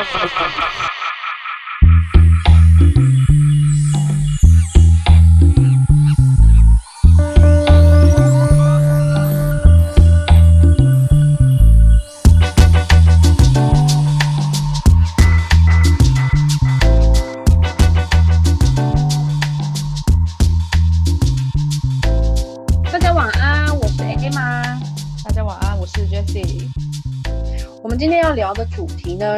[0.00, 0.79] Ha ha ha ha!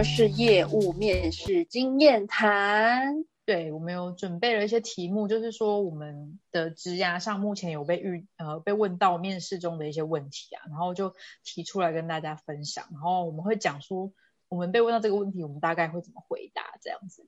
[0.02, 3.24] 呢是业务面试经验谈。
[3.44, 14.12] 对，我们有准备了一些题目，就是说我们的职涯上目前有被遇呃被问到面试中的一些问题啊，然后就提出来跟大家分享，然后我们会讲出
[14.48, 17.24] 我们被问到这个问题，我们大概会怎么回答这样子。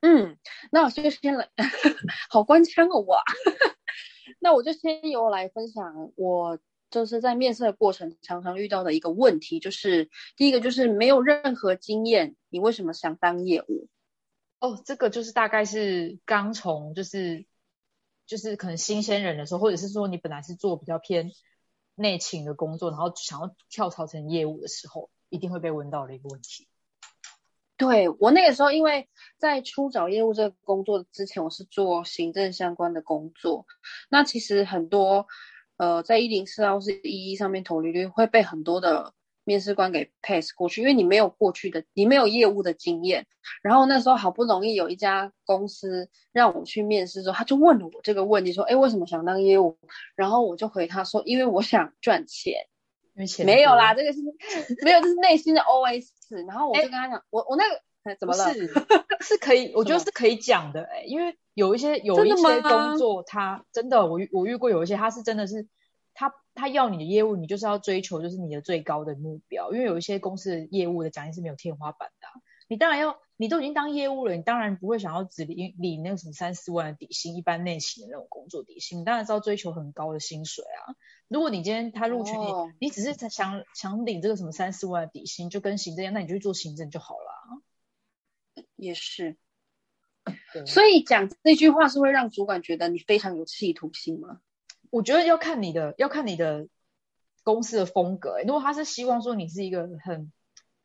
[0.00, 0.38] 嗯，
[0.70, 1.48] 那我就先来，
[2.30, 3.18] 好官腔哦我。
[4.38, 6.60] 那我就先由我来分享，我
[6.92, 13.88] 就是在面试的过程常常遇到的一个问题，就是第一个就是没有任何经验，你为什么想当业务？
[14.60, 17.46] 哦，这个就是大概是刚从就是
[18.26, 21.32] 就是可能新鲜人的时候，或者是说你本来是做比较偏
[21.94, 26.68] 内勤的工作，然后想要跳槽成业务的时候，一定会被问到的一个问题。
[27.76, 33.66] 对我那个时候，因为在初找业务这个工作之前，我是做行政相关的工作。
[34.08, 35.26] 那其实很多
[35.76, 43.26] 呃，在一零四啊或是一一上面投履历，会被很多的面试官给 pass 过去，因为你没有过去的，你没有业务的经验。
[43.62, 49.76] 然后那时候好不容易有一家公司让我去面试之后，他就问了我这个问题，说：“哎，为什么想当业务？”
[50.14, 52.66] 然后我就回他说：“因为我想赚钱。”
[53.44, 54.20] 没有啦，这个是
[54.82, 56.06] 没有，这是内心的 OS。
[56.46, 58.54] 然后我就跟他讲，我我那个怎么了？
[58.54, 58.66] 是
[59.20, 65.68] 是可以，我觉得是可以讲的哎，因为有一些有一些工作，他真的我遇我遇过有一些，他是真的是
[66.14, 72.26] 他他要你的业务，你就是要追求就是你的最高的目标，因为有一些公司的业务的奖金是没有天花板的，
[72.68, 80.94] 你当然要，你都已经当业务了，你当然不会想要只领领那个什么三四万的底薪，一般内勤的那种工作底薪，你当然是要追求很高的薪水啊。
[81.28, 82.46] 如果你今天他录取你，
[82.78, 87.62] 你只是想想领这个什么三四万的底薪，就跟行政一样，那你就去做行政就好了。
[88.76, 89.36] 也是，
[90.66, 94.40] 所以讲这句话是会让主管觉得你非常有企图心吗？
[94.90, 96.68] 我觉得要看你的，要看你的
[97.42, 98.40] 公司的风格。
[98.46, 100.32] 如果他是希望说你是一个很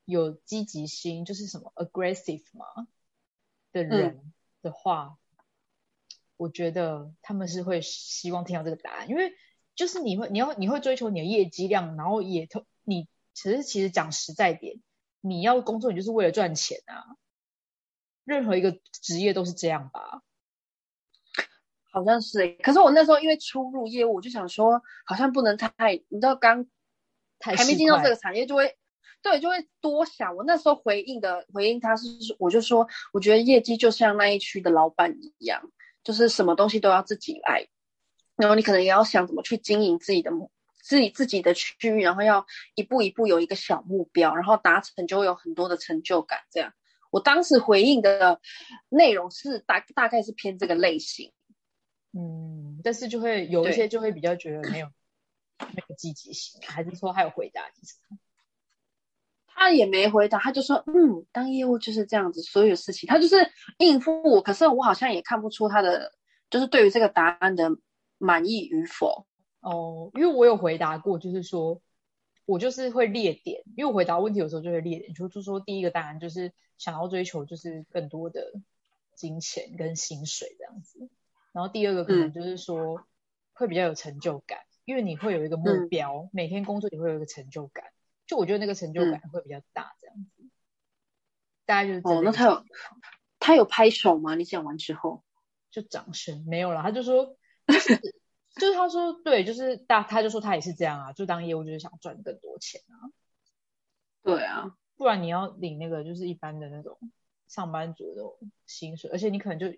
[0.05, 2.87] 有积极心，就是什么 aggressive 嘛
[3.71, 5.17] 的人的话，
[6.37, 9.33] 我觉得他们是会希望听到这个答案，因为。
[9.77, 13.07] 就是你会，你要你会追求你的业绩量，然后也投你。
[13.35, 14.81] 其实其实讲实在点，
[15.21, 17.05] 你要工作，你就是为了赚钱啊。
[18.27, 20.21] 任何一个职业都是这样吧？
[21.89, 25.71] 好像是可是我那时候因为初入业务，我就想说，好像不能太，
[26.09, 26.67] 你知道刚
[27.39, 28.77] 还没进到这个产业，就会
[29.21, 30.35] 对，就会多想。
[30.35, 35.71] 我那时候回应的回应他是，我就说，我觉得业绩就像那一区的老板一样，
[36.03, 37.65] 就是什么东西都要自己来。
[38.35, 40.29] 然后你可能也要想怎么去经营自己的
[40.83, 42.45] 自己自己的区域，然后要
[42.75, 46.41] 一步一步有一个小目标，然后达成就会有很多的成就感。
[46.51, 46.73] 这样，
[47.11, 48.39] 我当时回应的
[48.89, 51.31] 内容是大大概是偏这个类型，
[52.13, 54.87] 嗯，但是就会有一些就会比较觉得没有
[55.59, 57.63] 没有积极性，还是说还有回答？
[59.47, 63.35] 他也没回答，他就说嗯，当业务就是这样子，所有事情他就是
[63.77, 66.13] 应付我，可是我好像也看不出他的
[66.49, 67.69] 就是对于这个答案的。
[68.19, 69.27] 满意与否
[69.59, 71.79] 哦，因为我有回答过，就是说
[72.47, 78.53] 我就是会列点，因为我回答问题有时候就会列点，就就说第一个答案就是想要追求就是更多的
[79.15, 81.09] 金钱跟薪水这样子，
[81.51, 83.05] 然后第二个可能就是说
[83.51, 87.83] 会比较有成就感，因为你会有一个目标，每天工作你会有一个成就感，
[88.25, 90.43] 就我觉得那个成就感会比较大这样子，
[91.65, 92.63] 大概就是哦，那他有
[93.39, 94.35] 他有拍手吗？
[94.35, 95.25] 你讲完之后
[95.69, 97.37] 就掌声没有了，他就说。
[98.59, 103.09] 就是他说对，就是大他就说他也是这样啊，就当业务就是想赚更多钱啊。
[104.23, 106.97] 对啊，不然你要领那个就是一般的那种
[107.47, 108.23] 上班族的
[108.65, 109.69] 薪水，而且你可能就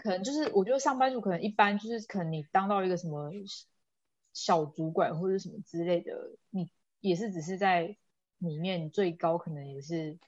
[0.00, 3.30] 可能就是我觉得上班族可能一般就是可能你当到一个什么
[4.32, 6.68] 小主管或者什么之类的，你
[7.00, 7.96] 也是只是在
[8.38, 10.18] 里面最高可能也是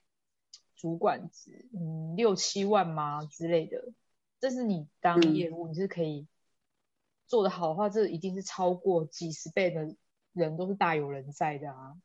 [0.76, 3.82] 主管职，嗯六七万吗之类的。
[4.38, 6.26] 这是你当业务你是可以。
[7.26, 9.96] 做的好的话，这一定是超过几十倍的
[10.32, 11.96] 人都是大有人在的啊！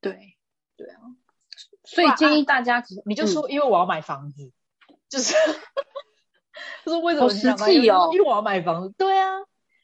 [0.00, 0.36] 对，
[0.76, 1.00] 对啊，
[1.84, 4.52] 所以建议大家，你就说，因为我要买房子，
[5.08, 5.34] 就是
[6.84, 8.10] 就是为什么实际哦？
[8.12, 9.30] 因为我要买房子，对啊，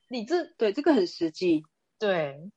[0.09, 1.65] 你这对这个很实际，
[1.99, 2.51] 对，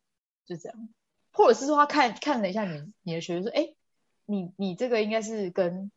[0.46, 0.90] 就这样，
[1.32, 3.74] 或者是说他看看了一下你你的学生，说，哎，
[4.26, 5.92] 你你这个应该是跟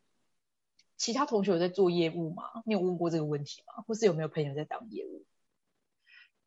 [0.96, 2.44] 其他同学有在做业务吗？
[2.64, 3.82] 你有问过这个问题吗？
[3.86, 5.24] 或是有没有朋友在当业务？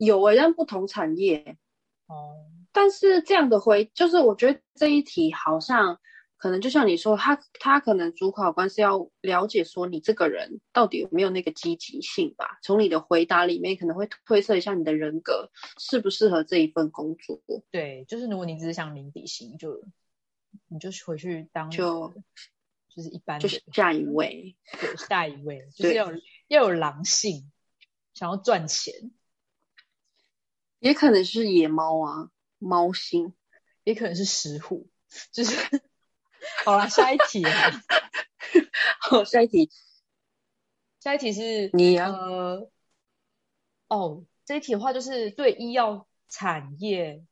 [0.04, 1.56] 有诶，但不同产业
[2.06, 2.46] 哦。
[2.72, 6.00] 但是这样的回，就是我觉得这一题好像
[6.38, 12.58] 可能就像你说，他他可能主考官是要了解说你这个人到底有没有那个积极性吧。
[12.62, 17.40] 从你的回答里面可能会推测一下你的人格适不适合这一份工作。
[17.70, 19.84] 对，就是如果你只是想领底薪，就
[20.68, 22.12] 你就回去当就
[22.88, 26.10] 就是一般就是下一位，对，下一位就是要
[26.48, 27.52] 要有狼性，
[28.14, 29.12] 想要赚钱，
[30.82, 32.28] 也可能是野猫啊。
[32.64, 33.34] 猫星，
[33.82, 34.88] 也可能是石虎，
[35.32, 35.56] 就是
[36.64, 37.50] 好了，下一题啊，
[39.02, 39.68] 好，下一题，
[41.00, 42.70] 下一题是你啊，呃，
[43.88, 47.24] 哦，这一题的话就是对医药产业、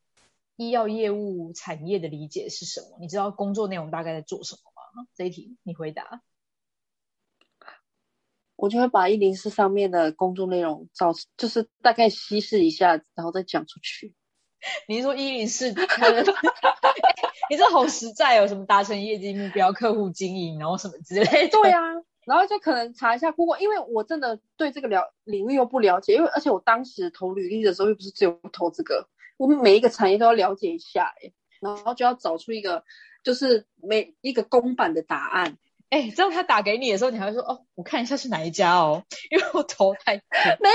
[0.57, 2.99] 医药业务产业的理解是什么？
[2.99, 5.07] 你知道工作内容大概在做什么吗？
[5.15, 6.23] 这一题你回答。
[8.61, 14.15] 我就会把一零四上面的工作内容找，就是大概稀释一下，然后再讲出去。
[14.87, 15.71] 你是说一零四？
[17.49, 21.49] 你这好实在哦，什么达成业绩目标、客户经营，然后什么之类。
[21.49, 21.81] 对啊，
[22.27, 29.09] 然后就可能查一下 Google，因为我真的对这个了领域又不了解，因为而且我当时投履历的时候又不是只有投这个，
[29.39, 31.33] 我们每一个产业都要了解一下，哎，
[31.63, 32.85] 然后就要找出一个
[33.25, 35.57] 就是每一个公版的答案。
[35.91, 40.17] 哎，这样他打给你的时候，你还会说哦，我看一下是哪一家哦，因为我头太
[40.63, 40.75] 没有。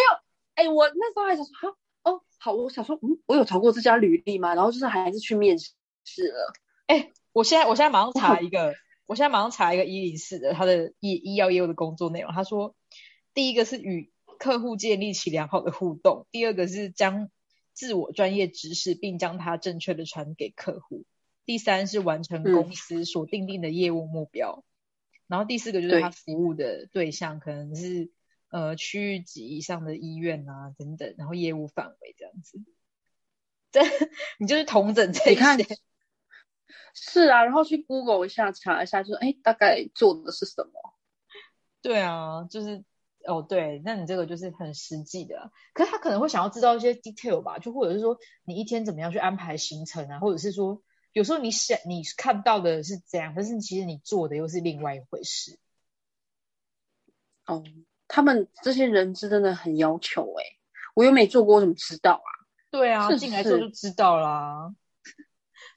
[0.56, 1.78] 哎，我那时候还想说哈。
[2.04, 4.54] 哦，好，我想说，嗯，我有投过这家履历吗？
[4.54, 6.54] 然后就是还是去面试了。
[6.86, 8.76] 哎，我现在我现在马上查一个，
[9.08, 12.32] 我现在马上查一个一零四的他的医医药业务的工作内容。
[12.32, 12.76] 他说，
[13.34, 17.32] 第一个是与客户建立起良好的互动，第二个是将
[17.74, 21.06] 自我专业知识并将它正确的传给客户，
[21.46, 24.64] 第三是完成公司所定定的业务目标，
[25.28, 28.12] 然后第四个就是他服务的对象可能是。
[28.50, 32.62] 呃，区域级以上的医院啊，等等，然后业务范围这样子，
[33.70, 33.82] 这
[34.40, 35.36] 你就是同整这些，
[36.94, 40.72] 是啊，然后去 Google 一下查一下，就是哎，大概做的是什么？
[41.82, 42.86] 对啊，就是
[43.26, 50.82] 哦，对，那你这个就是很实际的，可是他可能会想要知道一些 detail 吧，就或者是说你一天怎么样去安排行程啊，或者是说
[51.16, 55.58] 有时候你想你看到的是这样，但是其实你做的又是另外一回事。
[57.46, 57.64] 哦。
[58.08, 60.44] 他们这些人资真的很要求哎，
[60.94, 62.30] 我又没做过，我怎么知道啊？
[62.70, 64.76] 对啊，进来做就知道啦。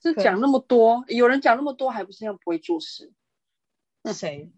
[0.02, 3.12] 就讲那么多，有人讲那么多，还不是要不会做事？
[4.12, 4.52] 谁？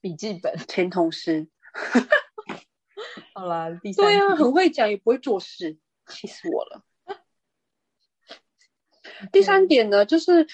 [0.00, 1.48] 笔记本前同事。
[3.34, 4.04] 好啦，第三。
[4.04, 6.82] 对啊，很会讲，也不会做事，气死我了。
[9.32, 10.46] 第三点呢，就是，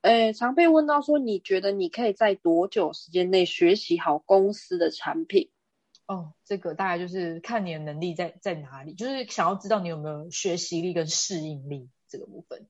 [0.00, 5.50] 呃，常被问到说，你觉得你可以在多久时间内学习好公司的产品？
[6.06, 12.66] 哦，这个大概就是看你的能力在在哪里，就是想要知道你有没有学习力跟适应力这个部分。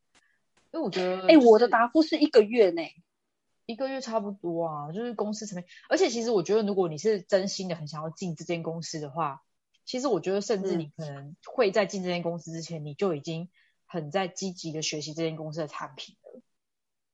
[0.73, 2.95] 因为我觉得，哎，我的答复是一个月内，
[3.67, 5.67] 一个月差不多啊，就是公司层面。
[5.89, 9.43] 而且其实我觉得，如果你是真心的很想要进这间公司的话，
[9.85, 13.49] 其实我觉得，甚至你可能会在进这间公司之前，你就已经
[13.93, 16.41] 很在积极的学习这间公司的产品了。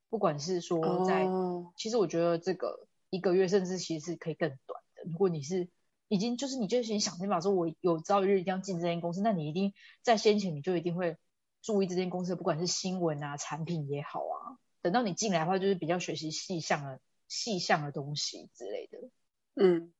[0.09, 1.27] 不管是说在，
[1.75, 5.11] 其实我觉得这个一个月，甚至其实是可以更短的。
[5.11, 5.67] 如果你是
[6.07, 11.17] 已经就是你就先想办法说，我有朝一日一定要进这间公司，那你一定在先前你就一定会
[11.61, 14.57] 注意这间公司，不管是新闻啊、产品也好啊。
[14.81, 18.99] 等到你进来的话，就是比较学习细项的细项的东西之类的。
[19.55, 19.91] 嗯，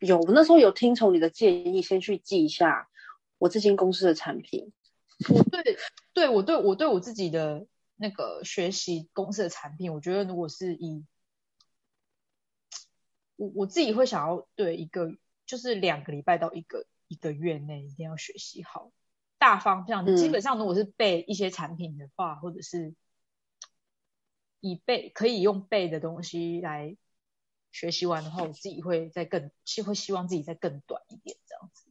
[0.00, 2.90] 有那时候有听从你的建议，先去记一下
[3.38, 4.70] 我这间公司的产品。
[5.28, 5.76] 我对
[6.12, 11.04] 对我对我对我自己的那个学习公司的产品，我觉得如果是以
[13.36, 18.92] 我我自己会想要对一个就是两个礼拜到一个一个月内一定要学习好
[19.38, 20.04] 大方向。
[20.16, 22.94] 基本上如果是背一些产品的话，或者是
[24.60, 26.96] 以背可以用背的东西来
[27.70, 31.84] 学习完的话，我自己会再更希会希望自己再更短一点这样子。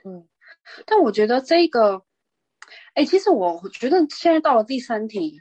[0.00, 0.28] 对，
[0.86, 2.04] 但我觉得这个，
[2.98, 5.40] 哎，其实我觉得现在到了第三题。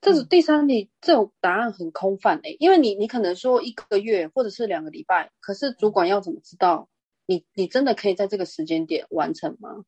[0.00, 6.88] 这是第三题，这种答案很空泛诶，因为你你可能说一个月或者是两个礼拜，可是主管要怎么知道
[7.26, 9.84] 你你真的可以在这个时间点完成吗？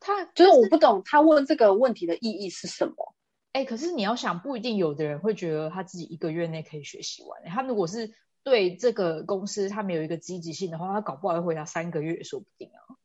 [0.00, 3.14] 他就是我不懂他问这个问题的意义是什么？
[3.52, 7.44] 哎，可是你要想，不一定有的人会觉得他自己一个月内可以学习完。
[7.44, 12.96] 他如果是对这个公司他没有一个积极性的话，他搞不好会回答三个月也说不定啊。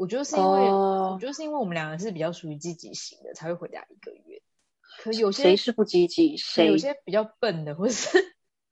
[0.00, 4.40] 我觉得是因为，我觉得是因为我们两个是比较属于积极型的，才会回答一个月。
[4.98, 6.38] 可有些谁是不积极？
[6.38, 8.16] 谁有些比较笨的，或者是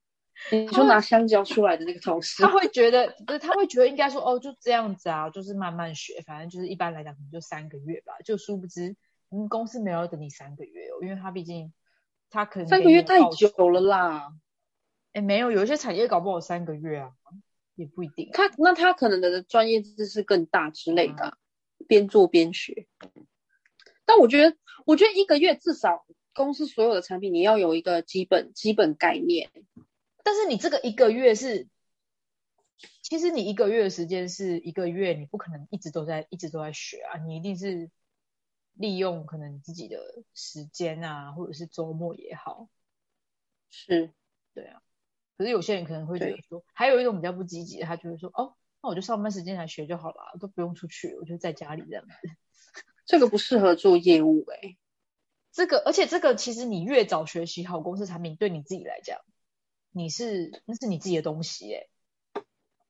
[0.49, 8.13] 你说拿香蕉出来的那个同事，他会觉得，不是他会觉得应该说哦，就这样子啊，就是慢慢学，反正就是一般来讲可能就三个月吧。
[8.25, 8.95] 就殊不知，
[9.29, 11.71] 嗯，公司没有要等你三个月哦，因为他毕竟
[12.31, 14.33] 他可能三个月太久了啦。
[15.13, 17.11] 哎，没有，有一些产业搞不好三个月啊，
[17.79, 18.29] 也不一定。
[18.33, 21.37] 他那他可能的专业知识更大之类的，
[21.87, 22.87] 边做边学。
[24.05, 29.49] 但我觉得，我觉得一个月至少公司所有的产品你要有一个基本基本概念。
[30.23, 31.69] 但是你这个一个月是，
[33.01, 37.89] 其实你一个月的时间是一个月，你不可能一直都在一直都在学啊，你一定是
[38.73, 39.97] 利用可能自己的
[40.33, 42.67] 时间啊，或者是周末也好。
[43.69, 44.11] 是，
[44.53, 44.81] 对啊。
[45.39, 52.11] 可是有些人可能会觉得说，还有一种比较不积极的，他就会说，哦，那我就上班时间来学就好了，都不用出去，我就在家里这样子。
[53.07, 54.75] 这个不适合做业务哎，
[55.53, 59.17] 这个而且这个其实你越早学习好公司产品，对你自己来讲，
[59.93, 61.87] 你是那是你自己的东西哎。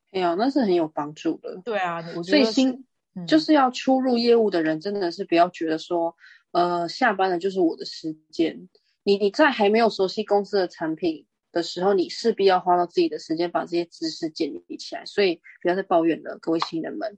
[0.09, 1.61] 哎呀，那是很有帮助的。
[1.63, 2.83] 对啊，所以新
[3.27, 6.15] 就是要出入业务的人，真的是不要觉得说，
[6.49, 8.69] 呃，下班了就是我的时间。
[9.03, 11.27] 你你在还没有熟悉公司的产品。
[11.51, 17.17] 的时候，你势必要花到自己的时间把这些知识建立起来，所以不要再抱怨了，各位新人们。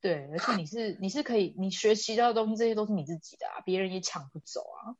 [0.00, 4.96] 对，而且你是你是可以，你学习到的东西，这些都是你自己的啊，别人也抢不走啊。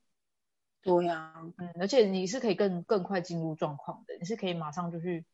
[0.82, 5.24] 对呀，嗯，而且你是可以更更快进入状况的，你是可以马上就去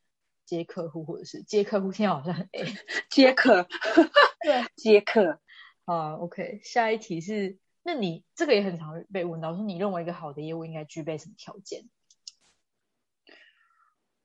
[0.44, 2.64] 接客户，或者是接客户，现在好像哎，
[3.10, 3.68] 接客，
[4.42, 5.40] 对，接客。
[5.84, 11.88] 啊，OK，下一题是，那你这个也很常被问到，说你认为一个好的业务应该具备什么条件？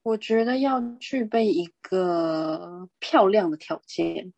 [0.06, 4.32] 我觉得要具备一个漂亮的条件，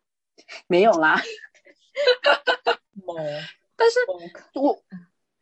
[0.66, 1.20] 没有啦。
[3.76, 3.98] 但是，
[4.54, 4.82] 我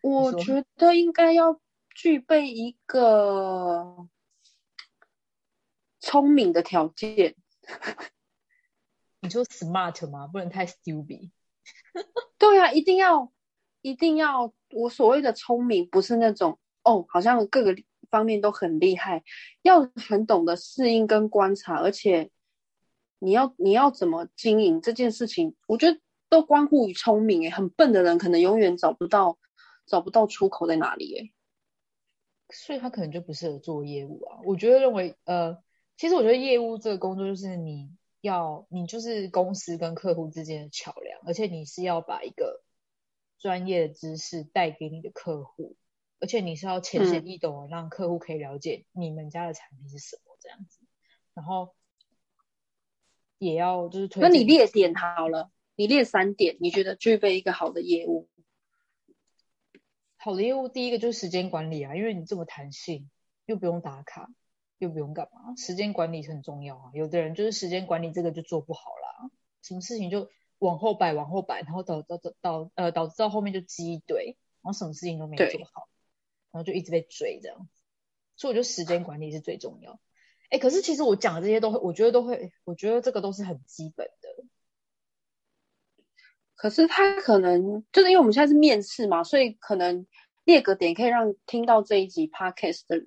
[0.02, 1.60] 我觉得应该要
[1.94, 4.08] 具备一个
[6.00, 7.36] 聪明的条件。
[9.22, 10.26] 你说 smart 吗？
[10.26, 11.30] 不能太 stupid。
[12.36, 13.32] 对啊，一定要
[13.80, 17.76] 一定要，我所谓的聪明不是那种哦，好像各个。
[18.10, 19.22] 方面都很厉害，
[19.62, 22.30] 要很懂得适应跟观察，而且
[23.18, 27.42] 你要你要怎么经营这件事情，我觉得都关乎于聪明。
[27.42, 29.38] 诶，很笨的人可能永远找不到
[29.86, 31.14] 找不到出口在哪里。
[31.16, 31.32] 诶，
[32.50, 34.38] 所以他可能就不适合做业务啊。
[34.44, 35.56] 我觉得认为，呃，
[35.96, 42.62] 其实我觉得业务这个工作就是你要你就是公司跟客户之间的桥梁，而且你是要把一个
[43.38, 45.76] 专业的知识带给你的客户。
[46.18, 50.80] 而且你是要浅显易懂，让客户可以了解你们家的产品是什么这样子，
[51.34, 51.74] 然后
[53.38, 54.22] 也要就是推。
[54.22, 58.28] 那你列点好了，你列三点，你觉得具备一个好的业务？
[60.16, 63.10] 好的业务，第一个就是时间管理啊，因为你这么弹性，
[63.44, 64.28] 又不用打卡，
[64.78, 66.90] 又不用干嘛，时间管理是很重要啊。
[66.94, 69.30] 有的人就是时间管理这个就做不好啦，
[69.62, 75.88] 什么事情就往后摆，往后摆，然后导导导导呃导致到后面就积一堆，然后什么事情都没做好。
[76.56, 77.68] 然后就一直被追这样，
[78.34, 80.00] 所以我觉得时间管理是最重要。
[80.48, 84.44] 哎，可是其实我讲的这些都会，我觉得都会，我觉得这个都是很基本的。
[86.54, 90.06] 可是他可能就是因为我们现在是面试嘛，所以可能
[90.44, 93.04] 列个点可以让听到这一集 podcast 的，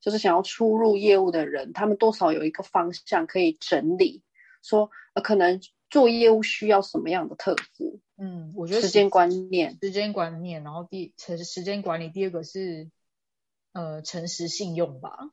[0.00, 4.22] 就是想要出入业务的人，他们多少有一个方向可以整理，
[4.62, 7.87] 说呃可能做业务需要什么样的特质。
[8.20, 12.90] 嗯，我觉得时间观念，时间观念，然后第成时间管理，第二个是
[13.72, 15.30] 呃诚实信用吧。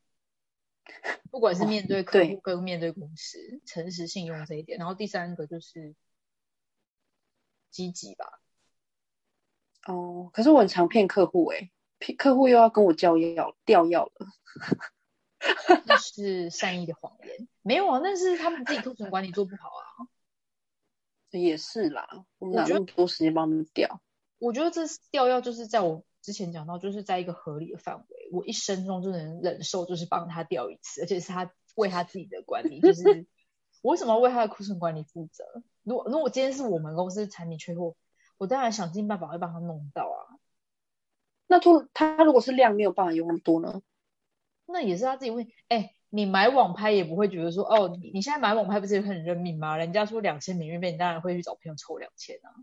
[1.31, 5.95] 不管是面对客户跟面对公司，诚实信用这一点，然后第三个就是
[7.71, 8.39] 积极吧。
[9.87, 14.27] 哦，可是我很常骗客户哎，骗客户又要跟我交要调药了，
[15.87, 17.47] 那 是善意的谎言。
[17.63, 19.83] 没有啊，那是他们自己库存管理做不好啊。
[21.39, 22.07] 也是啦，
[22.39, 24.01] 我们哪那么多时间帮他们调？
[24.37, 33.25] 我觉得这调要就是在我之前讲到，就是在一个合理的范围，我一生中就能忍受，就是帮他调一次，而且是他为他自己的管理，就是
[33.81, 35.43] 我为什么要为他的库存管理负责？
[35.83, 37.95] 如果如果今天是我们公司产品缺货，
[38.37, 40.37] 我当然想尽办法会帮他弄到啊。
[41.47, 43.81] 那突他如果是量没有办法用那么多呢？
[44.65, 45.91] 那也是他自己问，哎。
[46.15, 49.75] 你买网拍也不会觉得说，哦，你你现在买网拍不是很认命吗？
[49.75, 52.55] 人家说两千免运费，你当然会去找朋友凑两千啊。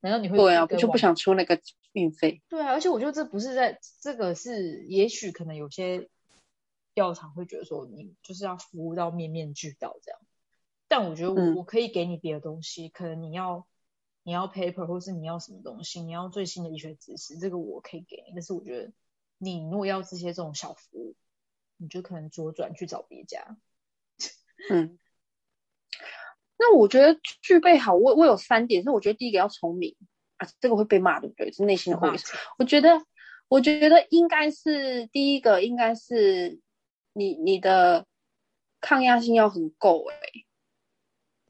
[0.00, 0.66] 难道你会对啊？
[0.68, 1.60] 我就不想出那个
[1.92, 2.42] 运费。
[2.48, 6.08] 对啊，而且我觉得这不是在这个是，也许可能有些
[6.94, 10.20] 药厂会觉得说，你就是要服务到面面俱到这样。
[10.88, 13.64] 但我觉得我我可以给你别的东西，可能你要
[14.24, 18.32] 你要 paper 或是你要什么东西，你要最新的医学知识，这个我可以给你。
[18.34, 18.92] 但是我觉得
[19.38, 21.14] 你如果要这些这种小服务，
[21.78, 23.56] 你就可能左转去找别家。
[24.70, 24.98] 嗯，
[26.58, 29.96] 那我觉得具备好，我我有三点，是我觉得第一个要聪明
[30.36, 31.50] 啊，这个会被骂对不对？
[31.52, 32.12] 是内心的话。
[32.58, 33.00] 我觉得，
[33.48, 36.60] 我觉得应该是第一个，应该是
[37.12, 38.06] 你你的
[38.80, 40.16] 抗压性要很够哎。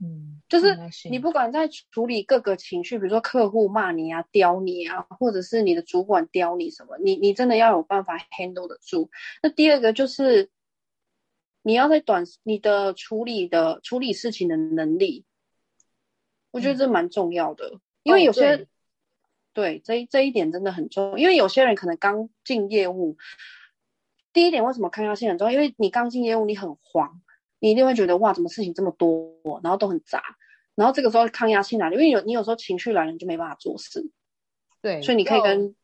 [0.01, 0.77] 嗯，就是
[1.11, 9.11] 你不管在处理各个情绪，比如说客户骂你啊、刁你啊，或者是你的主管刁你什么，你你真的要有办法 handle 得住。
[9.43, 10.51] 那第二个就是。
[11.63, 15.27] 你要在短你的处理的处理事情的能力，
[16.51, 18.67] 我觉得这蛮重要的，因为有些
[19.53, 23.19] 对这这一点真的很重要，因为有些人可能刚进业务，
[24.33, 25.53] 第一点为什么抗压性很重要？
[25.53, 27.21] 因为你刚进业务，你很慌，
[27.61, 30.23] 你一定会觉得哇，怎么事情这么多，然后都很杂，
[30.75, 34.11] 然后这个时候抗压性来了，因为有你有时候情绪来了，你就没办法做事，
[34.83, 35.75] 对，所以你可以跟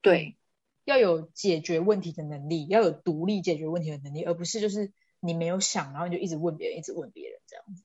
[0.00, 0.36] 对
[0.84, 4.92] 要有解决问题的能力，要有独立解决问题的能力，而不是就是。
[5.22, 7.84] 你没有想，然后你就一直问别人，一直问别人这样子。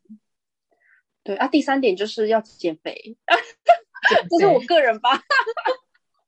[1.22, 3.18] 对啊，第三点就是要减肥，
[4.30, 5.22] 这是我个人吧。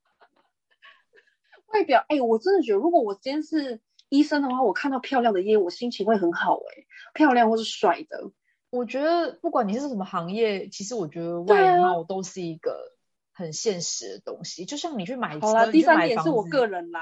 [1.68, 6.56] 外表，哎，我真的觉得，如果我今天是医生的话，我看到漂亮的业务，我心情会很好。
[6.56, 8.32] 哎，漂亮或是帅的，
[8.70, 12.94] 我觉得不管你是什么行业，其实我觉得外貌都是一个
[13.34, 14.66] 很现实的东西。
[14.66, 17.02] 就像你去买好了，第三点是我个人啦。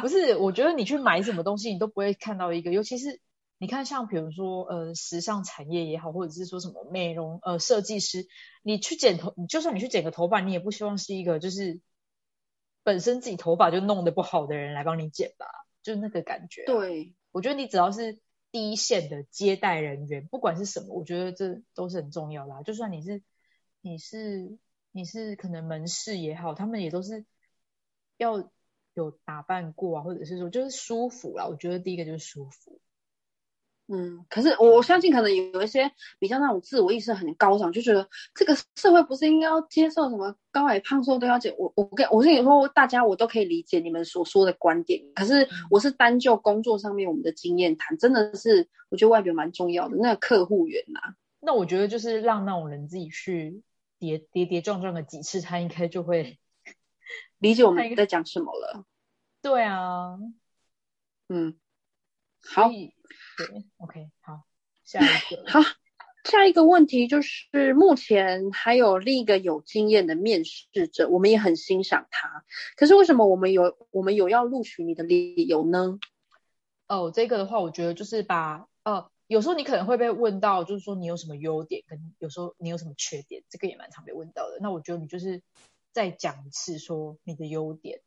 [0.00, 3.20] 不是，我觉得你去买什么东西，你都不会看到一个，尤其是
[3.58, 8.28] 你看，像比如说，呃，时尚产业也好，或者是说什么美容，呃，设计师，
[8.62, 11.80] 你去剪头，你就算你去剪个头发，你也不希望是一个就是
[12.88, 15.44] 本身自己头发就弄得不好的人来帮你剪吧，
[15.82, 16.64] 就是那个感觉。
[16.64, 18.18] 对，我觉得你只要是
[18.50, 22.62] 第一线的接待人员，不管是什么，我觉得这都是很重要的。
[22.62, 23.22] 就算你是
[23.82, 24.56] 你是
[24.92, 27.26] 你是可能门市也好，他们也都是
[28.16, 28.50] 要。
[28.94, 31.46] 有打扮过啊，或者是说就是舒服啦。
[31.46, 32.80] 我觉得第一个就是舒服。
[33.90, 41.54] 嗯，可是我相信可能有一些比较那种自我意识很高涨，就觉得这个社会不是应该要接受什么高矮胖瘦都要解。
[41.58, 45.02] 我我跟我跟你说，大家我都可以理解你们所说的观点。
[45.14, 49.96] 可是我是单就工作上面我们的经验谈，真的是我觉得外表蛮重要的。
[49.96, 51.00] 那个客户缘呐，
[51.40, 53.62] 那我觉得就是让那种人自己去
[53.98, 56.38] 跌跌跌撞撞的几次，他应该就会。
[57.38, 58.84] 理解我们在讲什么了？
[59.40, 60.18] 对啊，
[61.28, 61.56] 嗯，
[62.44, 62.68] 好，
[63.36, 64.44] 对，OK，好，
[64.84, 65.60] 下一个，好，
[66.24, 72.44] 下一个问题就是，目前还有另一个有经验的面试者，我们也很欣赏他，
[72.76, 75.98] 可是为什么我们有我们有要录取你的理由呢？
[76.86, 84.58] 哦，这个的话，我觉得就是把，呃，有时候你可能会被问到，就是说你有什么优点，跟有时候你有什么缺点，这个也蛮常被问到的。
[84.60, 85.42] 那我觉得你就是。
[85.90, 88.02] 再讲一次，说你的优点。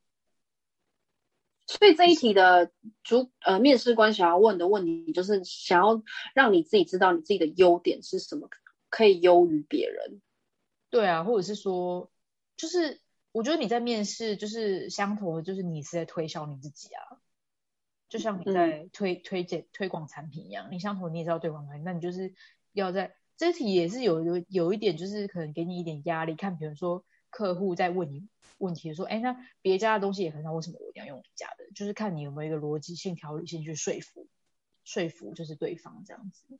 [1.80, 2.70] 所以这一题的
[3.02, 6.04] 主呃面试官想要问的问题，就是想要
[6.36, 8.50] 让你自己知道你自己的优点是什么，
[8.90, 10.22] 可以优于别人。
[10.90, 12.12] 对啊，或者是说，
[12.58, 13.00] 就是
[13.32, 17.22] 我觉得你在面试就是相同的，就是你是在推销你自己啊，
[18.10, 22.34] 就像你在推推荐推广产品一样，你相同你也知道推广产品，那你就是
[22.74, 27.06] 要在这题也是有有有一点，就是可能给你一点压力，看比如说。
[27.32, 28.28] 客户在问你
[28.60, 31.66] 问题说：“哎，那别家的东西也很好，为什么我一定要用你家的？
[31.74, 34.28] 就是看你有没有一个逻辑性、条理性去说服，
[34.84, 36.60] 说服就是对方这样子。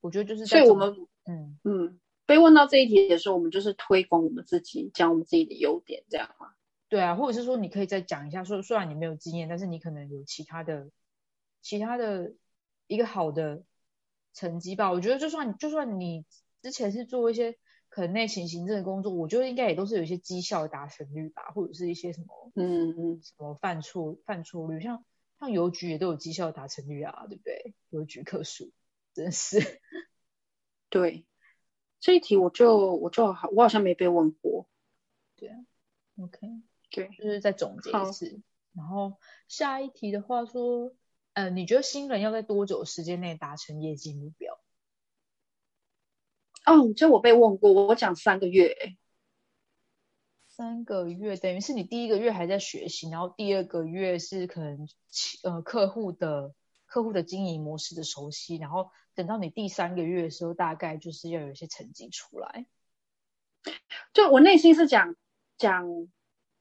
[0.00, 0.94] 我觉得就是，所以我们
[1.24, 6.52] 嗯嗯，被问到这一题的时候，我们就是推广我们自己，讲我们自己的优点，这样吗？
[6.88, 10.90] 对啊，或者是说你可以再讲一下，说虽然你没有经验，但是你可能有其他的、
[11.62, 12.34] 其他的
[12.86, 13.64] 一个好的
[14.34, 14.92] 成绩吧。
[14.92, 16.24] 我觉得就算就算你
[16.60, 17.56] 之前是做一些。
[17.94, 25.04] 可能内勤行政的工作，我觉得应该也都是有一些绩效达成率吧，或者是一些什么，嗯嗯，什么犯错犯错率，像
[25.38, 27.74] 像邮局也都有绩效达成率啊，对不对？
[27.90, 28.72] 邮局客数
[29.12, 29.58] 真是，
[30.88, 31.26] 对，
[32.00, 34.66] 这一题我就我就好，我好像没被问过，
[35.36, 35.56] 对啊
[36.16, 36.48] ，OK，
[36.90, 38.40] 对，就是在总结一次，
[38.72, 40.94] 然后下一题的话说，
[41.34, 44.51] 呃，你觉得新人要在多久时间内达成业绩目标？
[46.64, 48.76] 哦，就我被问过，我讲三个月，
[50.46, 54.86] 三个月等于是你第一个月还在学习，然后第二个月是可能
[55.42, 56.54] 呃客户的
[56.86, 62.66] 客户的经营模式的熟悉，然后等到你第三个月的时候，大概就是要有一些成绩出来。
[64.12, 65.16] 就我内心是讲
[65.58, 65.86] 讲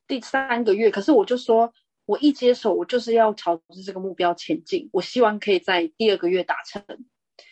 [0.08, 1.74] 第三个月，可是我就说
[2.06, 6.84] 我一接手，我就是要朝着这个目标前进，我希望可以在第二个月达成。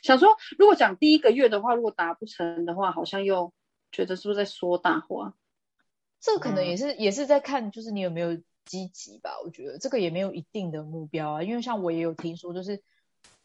[0.04, 3.54] 想说，如果讲第一个月的话，如果达不成的话，好像又
[3.92, 5.36] 觉得是不是在说大话？
[6.20, 9.40] 这可能也是也是在看，就是你有没有积极吧。
[9.44, 12.78] 我觉得这个也没有一定的目标啊，因为像我也有听说，就是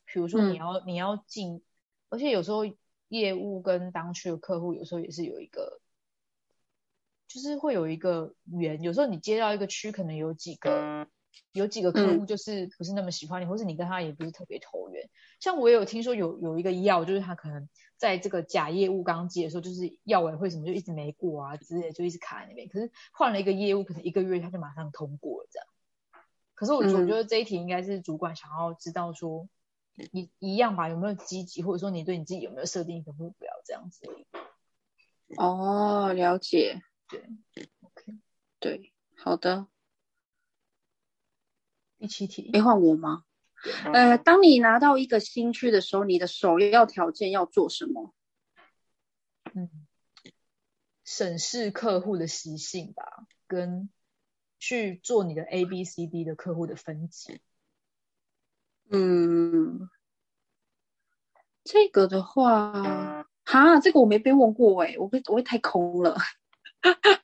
[0.04, 1.62] 比如说你要你要进，
[2.08, 2.64] 而且有时候
[3.08, 5.80] 业务跟当区的客户有时候也是有一个，
[7.28, 8.82] 就是会有一个缘。
[8.82, 11.06] 有时候你接到一个区，可能有几个。
[11.52, 15.08] 有几个客户就是不是那么喜欢你，或是你跟他也不是特别投缘。
[15.40, 22.68] 像我也有听说有有一个药，就是他可能在这个假业务刚接的时候，就是药委会什么就一直没过啊之类，就一直卡在那边。
[22.68, 25.66] 可是换了一个业务，可能一个月他就马上通过了这样。
[26.54, 29.48] 可是我我觉得这一题应该是主管想要知道说，
[30.12, 34.06] 一一样吧，有没有积极，或者说你对你自己有没有设定一个目标这样子。
[35.36, 36.80] 哦，了解。
[37.08, 37.20] 对
[37.80, 38.18] ，OK，
[38.60, 39.66] 对，好的。
[41.98, 43.24] 第七题，没换我吗？
[43.94, 48.12] 呃，当你拿到一个新区的时候，你的首要条件要做什么？
[49.54, 49.70] 嗯，
[51.02, 53.88] 审视客户的习性吧，跟
[54.58, 57.40] 去做你的 A、B、C、D 的客户的分级。
[58.90, 59.88] 嗯，
[61.62, 66.18] 这个的话，哈，这个我没被问过哎，我会我会太空了。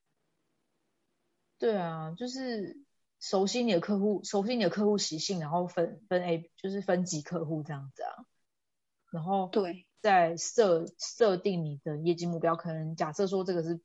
[1.59, 2.81] 对啊，就是。
[3.21, 8.25] 熟悉你的客户，熟悉你的客户习性，然后分分 A，就是分级客户这样子啊。
[9.11, 13.79] 然后对，再设设定你的业绩目标，可能假设说这个是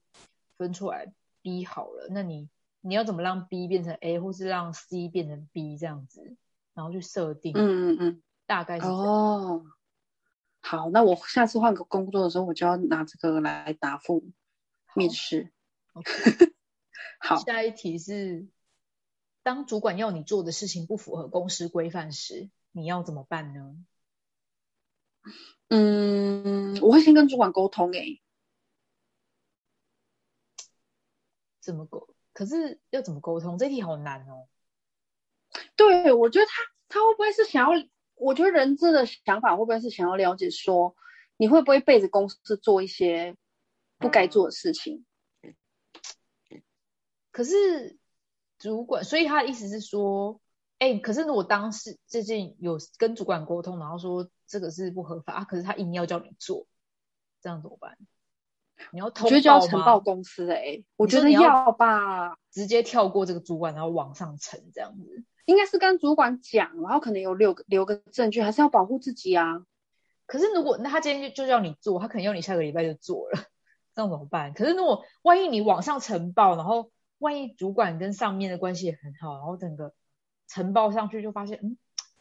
[0.57, 6.37] 分出来 B 好了，那你你要怎么让 B 变成 A，或是让 C 变成 B 这样子，
[6.73, 7.53] 然后去设定。
[7.55, 9.65] 嗯嗯嗯，大概是哦。
[10.61, 14.23] 好，那我下次换个工作的时候，我就要拿这个来答复
[14.95, 15.51] 面试。
[17.19, 18.47] 好，下一题是。
[19.45, 23.75] 当主管要你做的事情不符合公司规范时，你要怎么办呢？
[25.67, 27.91] 嗯，我会先跟主管沟通。
[27.91, 28.23] 诶，
[31.59, 32.15] 怎么沟？
[32.33, 33.59] 可是要怎么沟通？
[33.59, 34.47] 这题好难哦。
[35.75, 37.87] 对，我觉得他他会不会是想要？
[38.15, 40.95] 我觉得人资的想法会不会是想要了解说，
[41.37, 43.37] 你会不会背着公司做一些
[43.99, 45.05] 不该做的事情？
[47.29, 47.99] 可是。
[48.65, 50.41] 主管，所以他的意思是说，
[50.79, 56.65] 哎，可是如果当时最近有跟主管沟通，然后说这个是不合法，可是他硬要叫你做，
[57.43, 57.95] 这样怎么办？
[58.91, 59.85] 你要通报吗？
[59.85, 69.63] 报公司哎，我觉得要吧，直接跳过这个主管，然后往上呈这样子，应该是跟主管讲，然后可能有留个留个证据，还是要保护自己啊。
[70.25, 73.43] 可是如果那他今天就就叫你做，他可能要你下个礼拜就做了，
[73.93, 74.55] 这样怎么办？
[74.55, 76.89] 可是如果万一你往上呈报，然后。
[77.19, 79.93] 万一主管跟上面的关系也很好，然后整个
[80.47, 81.77] 呈报上去就发现，嗯，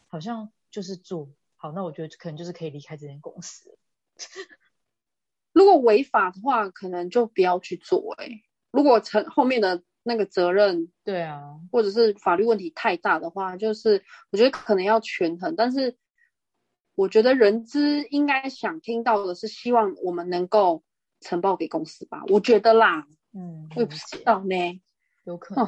[0.07, 3.77] 好像就是做好，那我觉得可能就是可以离开这间公司。
[5.51, 8.13] 如果违法的话，可能就不要去做。
[8.17, 15.55] 哎，如果承后面的那个责任，对啊，或者是法律问题太大的话，就是我觉得可能要权衡。
[15.55, 15.97] 但是
[16.93, 20.83] 我觉得人资应该想听到的是，希望我们能够
[21.21, 22.23] 呈报给公司吧。
[22.27, 24.81] 我觉得啦，嗯，我也不知道呢。
[25.25, 25.67] 有可能，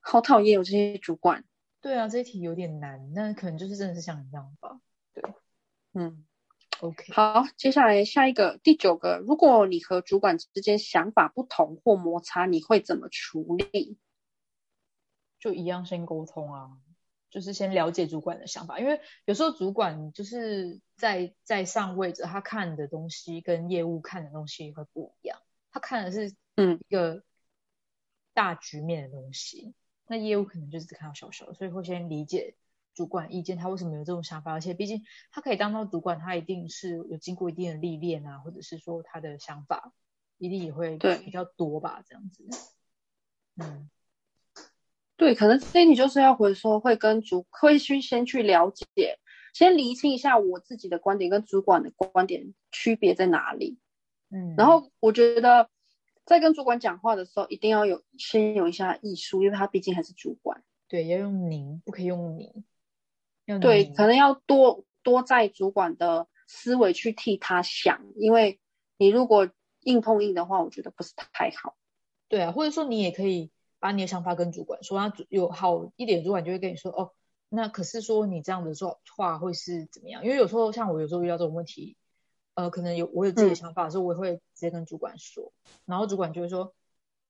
[0.00, 1.44] 好讨厌有这些主管。
[1.80, 4.80] 对啊，这一题有点难，那可能就是真的是像你这样吧。
[5.12, 5.22] 对，
[5.92, 6.24] 嗯
[6.80, 7.12] ，OK。
[7.12, 13.98] 好，接下来下一个第九个，如果你和主管之间想法不同或摩擦，你会怎么处理？
[15.38, 16.70] 就一样先沟通啊，
[17.28, 25.41] 就是先了解主管的想法，因为有时候主管就是在在上位者，他看的东西跟业务看的东西会不一样，
[25.72, 27.24] 他看的是嗯一个。
[28.34, 29.74] 大局面的东西，
[30.06, 32.54] 那业务可能就是只看到小小的，所以会先理解
[32.94, 39.92] 主管意见，他为什么有这种想法，而且毕竟他可以当到主管，他一定是有经过一定的历练啊，或者是说他的想法
[40.38, 42.48] 一定也会比较多吧，这样子。
[43.56, 43.90] 嗯，
[45.18, 49.18] 对，可能这你就是要回说，会跟主会去先去了解，
[49.52, 53.76] 先厘清一下我自己的观点跟主管的观点区别在哪里。
[54.32, 55.68] 嗯，然后我觉得。
[56.24, 60.62] 在跟主管讲话的时候，一定要有先有一下艺术，因为他毕竟还是主管。
[60.86, 62.62] 对，要用您，不可以用你。
[63.60, 68.60] 对，可能要多多在主管的思维去替他想，因为
[68.98, 71.74] 你如果硬碰硬的话，我觉得不是太好。
[72.28, 77.10] 对啊，或者说你也可以把你的想法跟主管说，那有好一点，主管就会跟你说，哦，
[77.48, 80.24] 那可是说你这样子说话会是怎么样？
[80.24, 81.96] 因为有时候像我有时候遇到这种问题。
[82.54, 85.52] 呃，可能有我有自己的想法的时候，我也会直接跟主管说，
[85.84, 86.74] 然后主管就会说，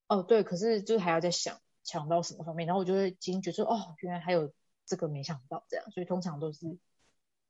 [0.09, 4.53] 哦，对，可是就是还要再想想到什么方面，然后我就会惊觉说，哦，原来还有
[4.87, 6.79] 这个没想到这样，所以通常都是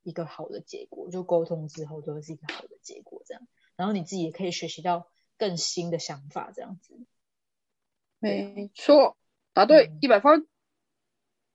[0.03, 5.09] 一个好的结果，就沟通之后都是一个好的结果这样，然后你自己也可以学习到
[5.39, 6.99] 更新的想法，这样子。
[8.19, 9.17] 没错，
[9.53, 10.47] 答对一百分。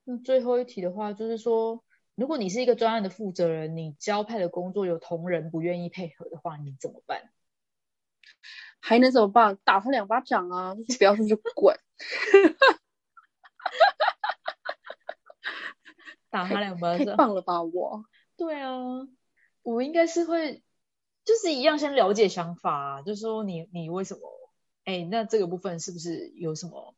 [0.04, 1.84] 那最后一题的话，就是说，
[2.18, 7.30] 如果你是一个专案的负责人，你交派的工作有同仁不愿意配合的话，你怎么办？
[8.80, 9.60] 还能怎么办？
[9.64, 10.74] 打他两巴掌啊！
[10.74, 11.78] 就是不要说就滚。
[16.32, 17.62] 打他两巴掌，太棒了吧！
[17.62, 18.04] 我，
[18.36, 18.74] 对啊，
[19.62, 20.64] 我应该是会，
[21.24, 24.22] 就是一样先了解想法，就说你你为什么？
[24.86, 26.96] 哎，那这个部分是不是有什么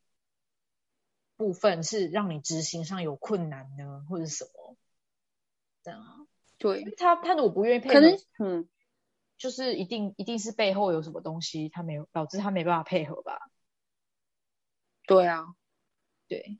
[1.36, 4.52] 部分是让你执行上有困难呢，或者什么？
[5.90, 6.16] 这样啊？
[6.60, 8.70] 对，他他如果不愿意配合，可能嗯，
[9.38, 13.40] 就是一定一定是背后有什么东西，他没有导致他没办法配合吧？
[15.08, 15.46] 对啊，
[16.28, 16.60] 对。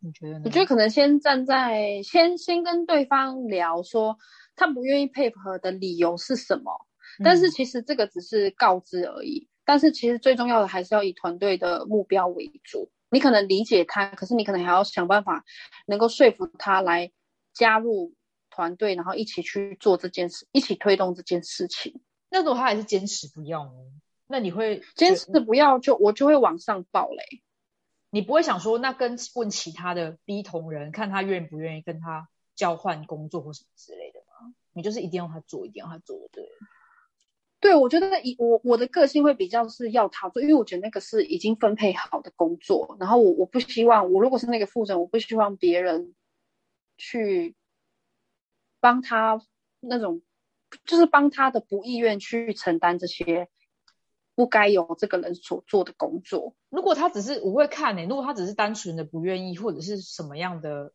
[0.00, 0.40] 你觉得？
[0.44, 4.18] 我觉得可能先站在先先跟对方聊，说
[4.56, 6.72] 他不愿意配合的理由是什么。
[7.22, 9.48] 但是其实这个只是告知而已。
[9.64, 12.90] 但是其实最重要的还是要以团队的目标为主。
[13.10, 15.44] 你可能理解他，可是你可能还要想办法
[15.86, 17.12] 能够说服他来
[17.52, 18.14] 加入
[18.50, 22.00] 团队，然后一起去做这件事，一起推动这件事情。
[22.30, 23.72] 那如果他还是坚持不要呢？
[24.26, 27.42] 那你会坚持不要，就我就会往上报嘞。
[28.10, 34.54] 你不会想说，那跟问其他的 B 同仁，看他愿不愿意跟他交换工作或什么之类的吗？
[34.72, 36.48] 你就是一定要他做，一定要他做，对。
[37.60, 46.14] 对，我觉得以我我的个性会比较是要他做，因为我觉得那个是已经分配好的工作，然后我我不希望我如果是那个负责人，我不希望别人
[47.00, 47.56] 去
[48.78, 49.42] 帮他
[49.80, 50.22] 那种，
[50.84, 53.48] 就是帮他的不意愿去承担这些。
[54.36, 56.56] 不该由这个人所做的工作。
[56.70, 60.94] 如果他只是我会看呢，如果他只是单纯的不愿意或者是什么样的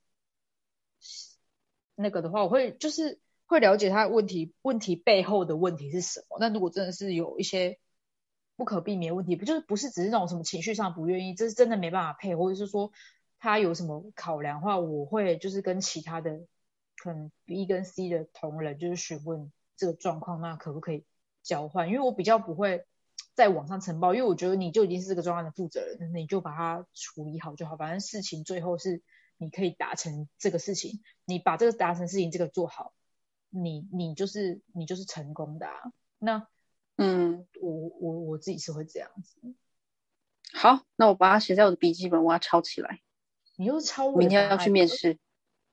[1.93, 6.37] 那个的话，我会就是会了解他问题问题背后的问题是什么。
[6.39, 7.77] 那如果真的是有一些
[8.55, 12.91] 不可避免问题，不就是不是只是那种什么情绪上不愿意，这是真的没办法配，或者是说
[13.39, 16.45] 他有什么考量的话，我会就是跟其他的
[16.97, 21.05] 可能 B 跟 C 的同仁就是询问这个状况，那可不可以
[21.43, 21.87] 交换？
[21.87, 22.85] 因为我比较不会。
[23.33, 27.75] 在网上呈报，因为我觉得你就已经是这个专案的负责人，你就把它处理好就好。
[27.75, 29.01] 反正事情最后是
[29.35, 32.93] 你可以达成这个事情，你把这个达成事情这个做好，
[33.49, 35.73] 你你就是你就是成功的啊。
[36.17, 36.47] 那
[36.95, 39.53] 嗯，我我我自己是会这样子。
[40.53, 43.01] 好，那我把它写在我的笔记本，我要抄起来。
[43.57, 44.11] 你又超？
[44.11, 45.17] 明天要去面试，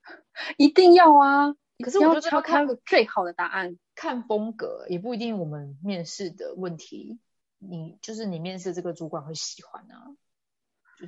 [0.57, 1.55] 一定要啊！
[1.83, 5.39] 可是我觉得抄开个最好的答案，看风格也不一定。
[5.39, 7.19] 我们面试的问题。
[7.65, 10.17] 你就是你面试这个主管会喜欢啊，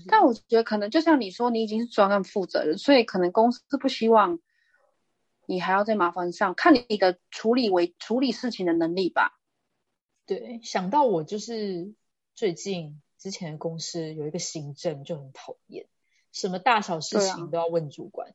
[0.07, 4.39] 但我觉得可能就像你说，你已经是专案负责人，所以可能公司不希望
[5.47, 9.37] 你还要在麻烦上，看你的处理为处理事情的能力吧。
[10.27, 11.93] 对，想到我就是
[12.37, 15.89] 最近之前的公司有一个行政就很讨厌，
[16.35, 18.35] 什么大小事情都要问主管。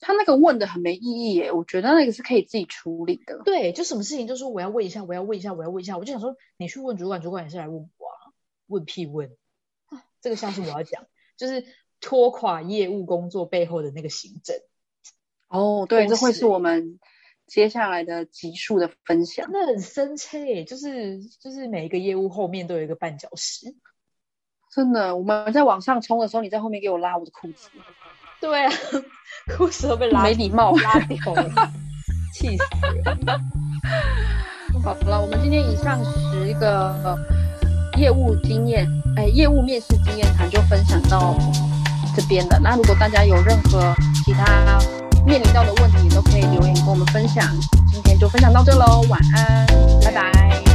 [0.00, 3.42] 他那个问的很没意义耶，我觉得那个是可以自己处理的。
[3.44, 8.32] 对，就什么事情就说我要问一下，我要问一下，我要问一下，我就想说你去问主管，主管也是来问我啊，
[8.66, 9.30] 问屁问。
[10.22, 11.66] 这个像是我要讲，就是
[12.00, 14.56] 拖垮业务工作背后的那个行政。
[15.48, 16.98] 哦，对，这会是我们
[17.46, 19.50] 接下来的集数的分享。
[19.52, 23.76] 那很深切，就是就是每一个业务后面都有一个绊脚石。
[24.72, 27.68] 真的，我们在往上冲的时候，你在后面给我拉我的裤子。
[28.40, 28.72] 对啊。
[29.56, 31.72] 裤子都被拉，没礼貌，拉掉了，
[32.34, 32.64] 气死！
[34.84, 37.18] 好了，我们今天以上十个
[37.96, 41.34] 业务经验，哎，业务面试经验谈就分享到
[42.16, 42.58] 这边了。
[42.62, 44.78] 那如果大家有任何其他
[45.26, 47.44] 面临到的问题，都可以留言跟我们分享。
[47.92, 49.66] 今天就分享到这喽，晚安，
[50.04, 50.69] 拜拜。